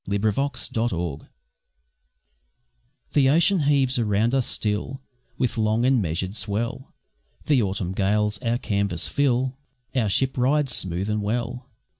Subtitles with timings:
[0.07, 1.27] An Exile's Farewell
[3.13, 4.99] The ocean heaves around us still
[5.37, 6.95] With long and measured swell,
[7.45, 9.59] The autumn gales our canvas fill,
[9.95, 11.69] Our ship rides smooth and well.